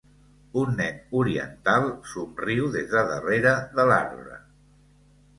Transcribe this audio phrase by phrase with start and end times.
[0.59, 3.51] Un nen oriental somriu des de darrere
[3.81, 4.39] de l'arbre.